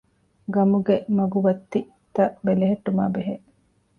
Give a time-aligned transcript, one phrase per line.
[0.55, 3.35] ގަމުގެ މަގުބައްތިތައް ބެލެހެއްޓުމާ ބެހޭ